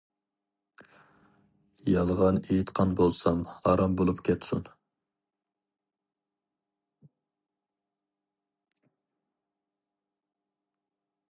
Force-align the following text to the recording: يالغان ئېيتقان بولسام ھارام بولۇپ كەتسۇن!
يالغان 1.95 2.35
ئېيتقان 2.53 2.95
بولسام 3.01 3.43
ھارام 3.51 3.99
بولۇپ 4.01 4.23
كەتسۇن! 4.29 4.65